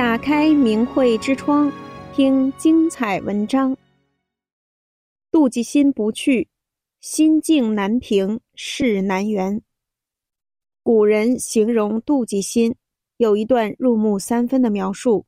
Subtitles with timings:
[0.00, 1.70] 打开明慧之窗，
[2.14, 3.76] 听精彩文章。
[5.30, 6.48] 妒忌心不去，
[7.02, 9.60] 心境难平，事难圆。
[10.82, 12.74] 古人形容妒忌心，
[13.18, 15.26] 有一段入木三分的描述：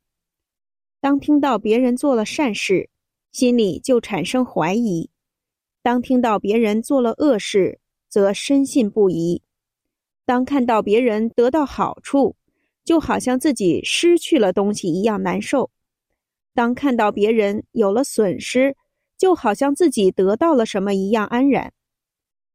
[1.02, 2.88] 当听到别人做了善事，
[3.30, 5.10] 心里就产生怀疑；
[5.82, 7.78] 当听到别人做了恶事，
[8.08, 9.42] 则深信不疑；
[10.24, 12.36] 当看到别人得到好处，
[12.84, 15.70] 就好像自己失去了东西一样难受；
[16.52, 18.76] 当看到别人有了损失，
[19.16, 21.72] 就好像自己得到了什么一样安然。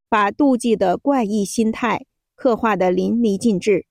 [0.10, 3.86] 把妒忌的怪异心态刻画得淋漓尽致。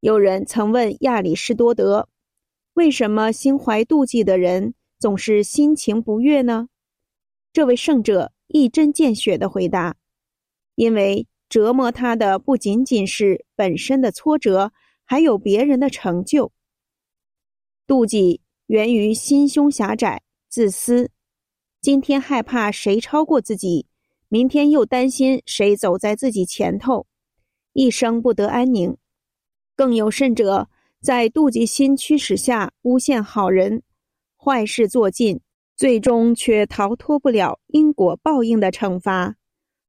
[0.00, 2.08] 有人曾问亚里士多德
[2.74, 6.68] ：“为什么心怀妒忌的人总是心情不悦呢？”
[7.52, 9.96] 这位圣者一针见血地回答
[10.74, 14.72] ：“因为折磨他的不仅仅是本身的挫折。”
[15.10, 16.52] 还有别人的成就。
[17.84, 21.10] 妒忌源于心胸狭窄、自私。
[21.80, 23.88] 今天害怕谁超过自己，
[24.28, 27.08] 明天又担心谁走在自己前头，
[27.72, 28.96] 一生不得安宁。
[29.74, 30.68] 更有甚者，
[31.00, 33.82] 在妒忌心驱使下诬陷好人，
[34.36, 35.40] 坏事做尽，
[35.74, 39.34] 最终却逃脱不了因果报应的惩罚。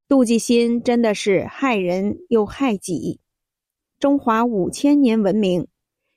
[0.08, 3.21] 妒忌心真的是害人又害己。
[4.02, 5.68] 中华五千年文明，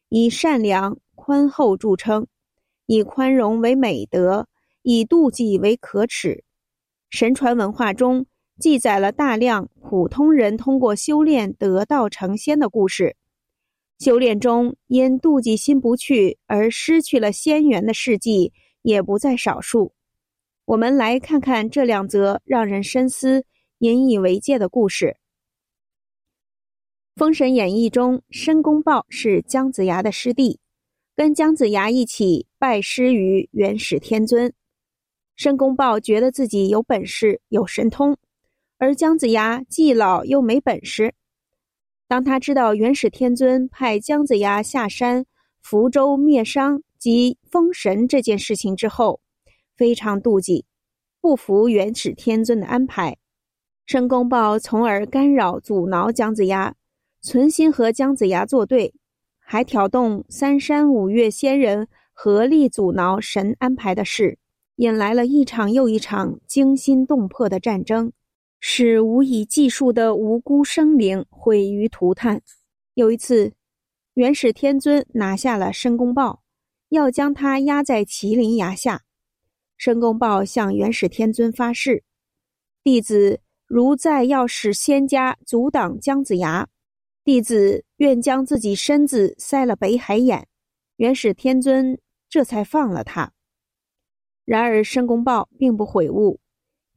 [0.09, 2.27] 以善良宽厚著称，
[2.87, 4.49] 以宽容为美德，
[4.81, 6.45] 以妒忌为可耻。
[7.11, 8.25] 神传文化中
[8.59, 13.17] 记载了大量普通人通过修炼得道成仙的故事，
[13.98, 19.93] 修炼中因妒忌心不去而失去了仙缘的事迹也不在少数。
[20.65, 23.45] 我们来看看这两则让人深思、
[23.81, 25.09] 引以为戒的故事。
[27.17, 30.59] 《封神演义》中，申公豹是姜子牙的师弟，
[31.15, 34.53] 跟姜子牙一起拜师于元始天尊。
[35.37, 38.17] 申公豹觉得自己有本事、有神通，
[38.79, 41.14] 而姜子牙既老又没本事。
[42.08, 45.25] 当他知道元始天尊派姜子牙下山
[45.63, 49.20] 伏周灭商及封神这件事情之后，
[49.77, 50.64] 非常妒忌，
[51.20, 53.17] 不服元始天尊的安排。
[53.86, 56.75] 申公豹从而干扰阻挠姜子牙。
[57.24, 58.92] 存心和姜子牙作对，
[59.39, 64.39] 还挑动三山五岳仙人合力阻挠神安排的事，
[64.77, 68.13] 引来了一场又一场惊心动魄的战争，
[68.61, 72.42] 使无以计数的无辜生灵毁于涂炭。
[72.92, 73.55] 有一次，
[74.13, 76.42] 元始天尊拿下了申公豹，
[76.90, 79.01] 要将他压在麒麟崖下。
[79.79, 82.05] 申公豹向元始天尊发誓：
[82.83, 86.68] 弟子如再要使仙家阻挡姜子牙。
[87.24, 90.46] 弟子愿将自己身子塞了北海眼，
[90.96, 91.98] 元始天尊
[92.29, 93.33] 这才放了他。
[94.45, 96.39] 然而申公豹并不悔悟，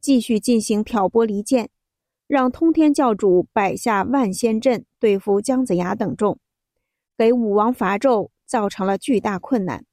[0.01, 1.69] 继续进行挑拨离间，
[2.27, 6.37] 让通天教主摆下万仙阵对付姜子牙等众，
[7.17, 9.85] 给武王伐纣造成了巨大困难。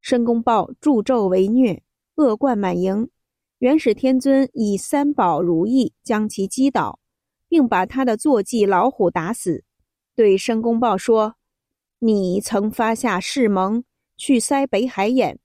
[0.00, 1.82] 申公豹助纣为虐，
[2.14, 3.10] 恶贯满盈，
[3.58, 7.00] 元始天尊以三宝如意将其击倒。
[7.48, 9.64] 并把他的坐骑老虎打死，
[10.14, 11.36] 对申公豹说
[12.00, 13.84] ：“你曾发下誓盟
[14.16, 15.38] 去塞北海眼，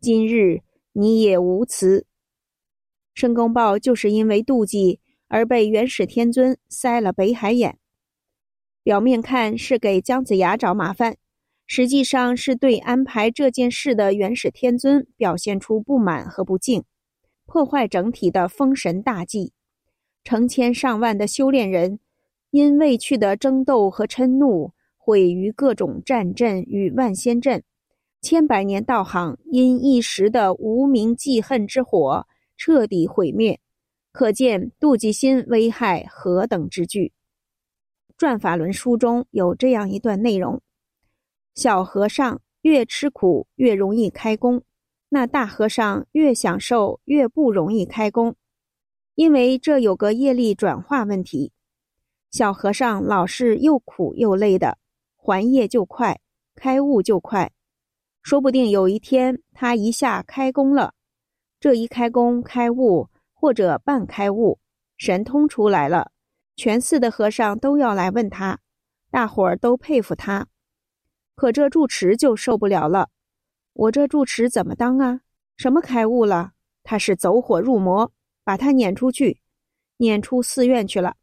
[0.00, 0.62] 今日
[0.92, 2.06] 你也无辞。”
[3.14, 7.78] 申公豹就是因为妒忌而被元始天尊塞了北海眼。
[8.82, 11.16] 表面看是给姜子牙找麻烦，
[11.66, 16.84] 实际上是对安排这件事的元始天尊表现出不满和不敬，
[17.46, 19.52] 破坏整体的封神大计。
[20.26, 22.00] 成千上万的修炼人，
[22.50, 27.60] 因未去的争斗和嗔怒，毁于各种战阵与万仙阵；
[28.20, 32.26] 千百年道行，因一时的无名记恨之火，
[32.56, 33.60] 彻底毁灭。
[34.10, 37.12] 可见妒忌心危害何等之巨。
[38.16, 40.60] 转法轮书中有这样一段内容：
[41.54, 44.64] 小和尚越吃苦越容易开工，
[45.10, 48.34] 那大和尚越享受越不容易开工。
[49.16, 51.50] 因为这有个业力转化问题，
[52.30, 54.76] 小和尚老是又苦又累的，
[55.16, 56.20] 还业就快，
[56.54, 57.50] 开悟就快，
[58.22, 60.92] 说不定有一天他一下开工了，
[61.58, 64.58] 这一开工开悟或者半开悟，
[64.98, 66.12] 神通出来了，
[66.54, 68.58] 全寺的和尚都要来问他，
[69.10, 70.46] 大伙儿都佩服他，
[71.34, 73.08] 可这住持就受不了了，
[73.72, 75.22] 我这住持怎么当啊？
[75.56, 76.52] 什么开悟了？
[76.82, 78.12] 他是走火入魔。
[78.46, 79.40] 把他撵出去，
[79.96, 81.16] 撵出寺院去了。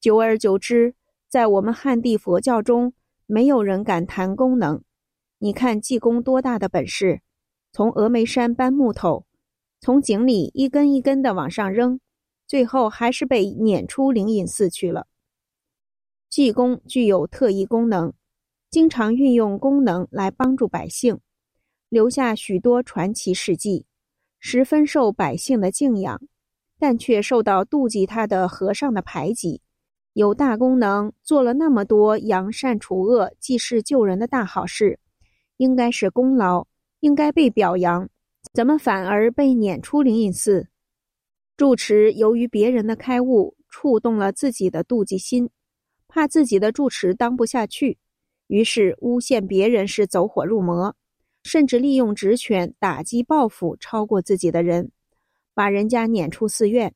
[0.00, 0.94] 久而久之，
[1.28, 2.92] 在我们汉地佛教中，
[3.26, 4.80] 没有人敢谈功能，
[5.38, 7.20] 你看济公多大的本事，
[7.72, 9.26] 从峨眉山搬木头，
[9.80, 11.98] 从井里一根一根的往上扔，
[12.46, 15.08] 最后还是被撵出灵隐寺去了。
[16.30, 18.12] 济公具有特异功能，
[18.70, 21.18] 经常运用功能来帮助百姓，
[21.88, 23.84] 留下许多传奇事迹，
[24.38, 26.22] 十分受百姓的敬仰，
[26.82, 29.60] 但却受到妒忌他的和尚的排挤。
[30.14, 34.98] 有大功能，做了那么多扬善除恶、济世救人的大好事。
[35.58, 36.66] 应该是功劳，
[36.98, 38.08] 应该被表扬，
[38.52, 40.66] 怎么反而被撵出灵隐寺？
[41.56, 45.48] 住持由于别人的开悟，触动了自己的妒忌心，
[46.08, 47.96] 怕自己的住持当不下去，
[48.48, 50.96] 于是诬陷别人是走火入魔，
[51.44, 54.90] 甚至利用职权打击报复超过自己的人，
[55.54, 56.94] 把人家撵出寺院。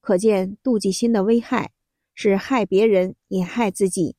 [0.00, 1.70] 可见妒忌心的危害，
[2.14, 4.16] 是害别人也害自己。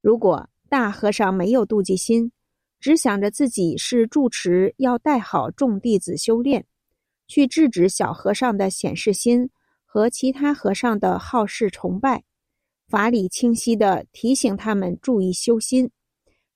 [0.00, 2.32] 如果大和尚没有妒忌心，
[2.80, 6.66] 只想着自己是住持，要带好众弟子修炼，
[7.28, 9.48] 去制止小和尚的显示心
[9.84, 12.24] 和其他和尚的好事崇拜，
[12.88, 15.90] 法理清晰地提醒他们注意修心，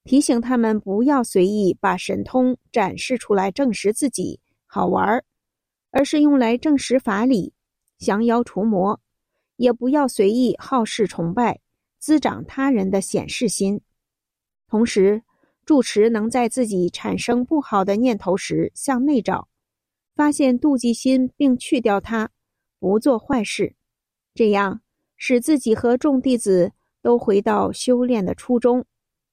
[0.04, 5.24] 提醒他们不要随意把神通展示出来证实自己好玩儿，
[5.90, 7.52] 而是用来证实法理、
[7.98, 9.00] 降妖除魔，
[9.56, 11.60] 也不要随意好事崇拜，
[11.98, 13.80] 滋长他人的显示心，
[14.68, 15.22] 同时。
[15.66, 19.46] 住持能在自己产生不好的念头时向内找，
[20.16, 22.28] 发现妒忌心并去掉它，
[22.80, 23.76] 不做坏事，
[24.34, 24.80] 这样
[25.16, 26.72] 使自己和众弟子
[27.02, 28.84] 都回到修炼的初衷，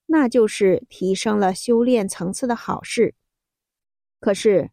[0.05, 3.15] 那就是提升了修炼层次的好事。
[4.19, 4.69] 可是，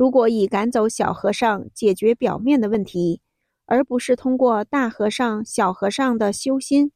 [0.00, 3.20] 如果以赶走小和尚解决表面的问题，
[3.66, 6.90] 而不是通过大和尚、小和尚的修心，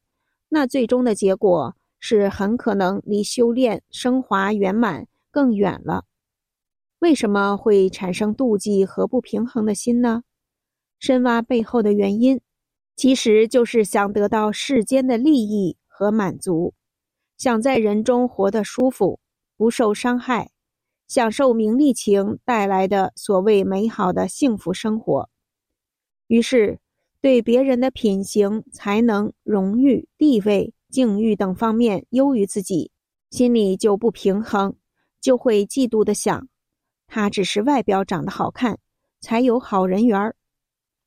[0.49, 1.77] 那最终的结果。
[2.01, 6.05] 是很可能离修炼升华圆满更远了。
[6.99, 10.23] 为什么会产生妒忌和不平衡的心呢？
[10.99, 12.41] 深挖背后的原因，
[12.97, 16.73] 其实就是想得到世间的利益和满足，
[17.37, 19.21] 想在人中活得舒服，
[19.59, 20.51] 不受伤害，
[21.15, 25.31] 享受名利情带来的所谓美好的幸福生活。
[26.27, 26.81] 于是，
[27.21, 30.75] 对别人的品行、才能、荣誉、地位。
[30.91, 32.91] 境遇等方面优于自己，
[33.31, 34.75] 心里就不平衡，
[35.21, 36.49] 就会嫉妒的想，
[37.07, 38.81] 他只是外表长得好看，
[39.21, 40.35] 才有好人缘儿，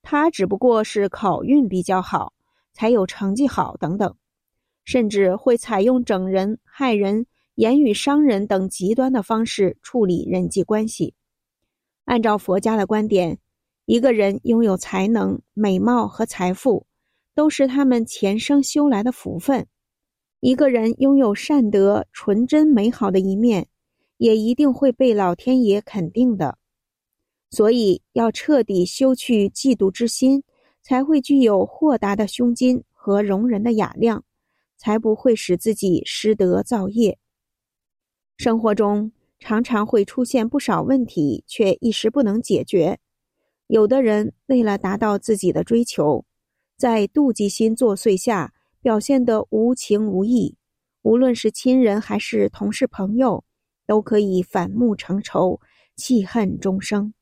[0.02, 2.32] 他只不过是考运比较好，
[2.72, 4.16] 才有成绩好等等，
[4.86, 7.26] 甚至会采用整人、害人、
[7.58, 11.16] 言语伤人等极端的方式处理人际关系。
[12.06, 13.40] 按照佛家的观点，
[13.86, 16.86] 一个人拥有才能、美貌和财富，
[17.34, 19.66] 都是他们前生修来的福分。
[20.40, 23.68] 一个人拥有善德、纯真、美好的一面，
[24.18, 26.60] 也一定会被老天爷肯定的。
[27.50, 30.44] 所以，要彻底修去嫉妒之心，
[30.84, 34.24] 才会具有豁达的胸襟和容人的雅量，
[34.78, 37.18] 才不会使自己失德造业。
[38.38, 43.00] 生活中常常会出现不少问题，却一时不能解决。
[43.68, 46.24] 有的人为了达到自己的追求，
[46.78, 48.54] 在妒忌心作祟下。
[48.80, 50.56] 表现得无情无义，
[51.02, 53.44] 无论是亲人还是同事朋友，
[53.86, 55.60] 都可以反目成仇，
[55.94, 57.14] 记恨终生。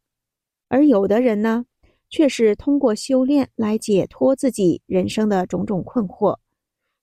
[0.68, 1.66] 而有的人呢，
[2.08, 6.38] 却是通过修炼来解脱自己人生的种种困惑。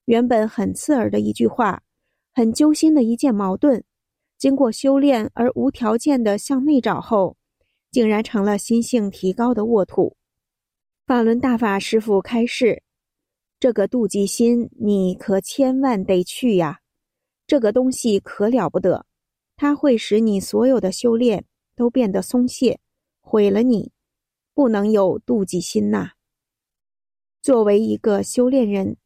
[0.05, 1.83] 原本很刺耳的一句话，
[2.33, 3.83] 很揪心的一件矛盾，
[4.43, 7.37] 经过修炼而无条件的向内找后，
[7.93, 10.17] 竟然成了心性提高的沃土。
[11.07, 12.83] 法轮大法师父开示。
[13.61, 16.81] 这个妒忌心，你可千万得去呀！
[17.47, 19.07] 这个东西可了不得，
[19.55, 21.45] 它会使你所有的修炼
[21.77, 22.81] 都变得松懈，
[23.21, 23.93] 毁了你。
[24.55, 26.15] 不能有妒忌心呐！
[27.41, 28.97] 作为一个修炼人，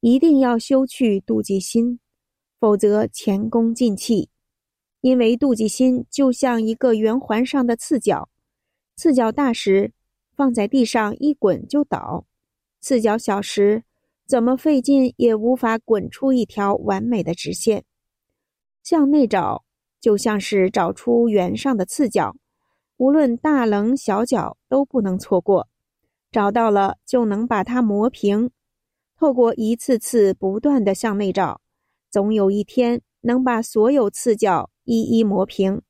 [0.00, 2.00] 一定要修去妒忌心，
[2.58, 4.30] 否则前功尽弃。
[5.00, 8.28] 因为妒忌心就像一个圆环上的刺角，
[8.96, 9.92] 刺角大时，
[10.36, 12.26] 放在地上一滚就倒；
[12.80, 13.82] 刺角小时，
[14.26, 17.84] 怎么费劲也无法滚出一条完美的直线。
[18.82, 19.64] 向内找，
[20.00, 22.36] 就像是找出圆上的刺角，
[22.96, 25.68] 无论大棱小角都不能错过。
[26.30, 28.50] 找到了，就能把它磨平。
[29.18, 31.60] 透过一次次不断的向内找，
[32.10, 35.80] 总有一天能把所有刺角一一磨平，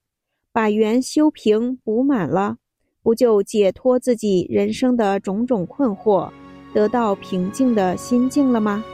[0.52, 2.58] 把圆修平补满了，
[3.02, 6.30] 不就解脱自己人生的种种困惑？
[6.74, 8.84] 得到平静的心境了吗？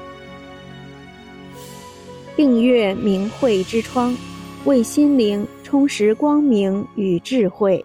[2.37, 4.17] 订阅明慧之窗，
[4.65, 7.85] 为心灵充实光明与智慧。